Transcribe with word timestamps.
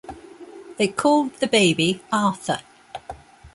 They 0.77 0.87
called 0.87 1.35
the 1.35 1.45
baby 1.45 2.01
Arthur. 2.11 2.61